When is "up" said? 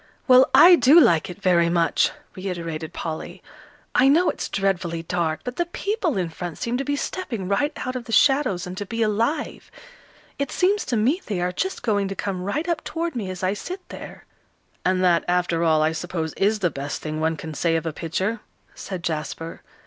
12.67-12.83